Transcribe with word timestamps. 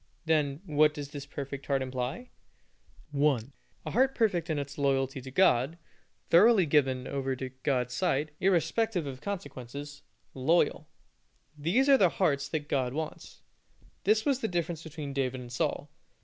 Then, 0.25 0.61
what 0.65 0.95
does 0.95 1.09
this 1.09 1.27
perfect 1.27 1.67
heart 1.67 1.83
imply? 1.83 2.29
1. 3.11 3.53
A 3.85 3.91
heart 3.91 4.15
perfect 4.15 4.49
in 4.49 4.57
its 4.57 4.79
loyalty 4.79 5.21
to 5.21 5.29
God, 5.29 5.77
thoroughly 6.31 6.65
given 6.65 7.05
over 7.05 7.35
to 7.35 7.49
God's 7.61 7.93
side, 7.93 8.31
irrespective 8.39 9.05
of 9.05 9.21
consequences, 9.21 10.01
loyal. 10.33 10.87
These 11.55 11.87
are 11.87 11.99
the 11.99 12.09
hearts 12.09 12.47
that 12.49 12.67
God 12.67 12.93
wants. 12.95 13.43
This 14.03 14.25
was 14.25 14.39
the 14.39 14.47
difference 14.47 14.81
between 14.81 15.13
David 15.13 15.39
and 15.39 15.51
Saul. 15.53 15.91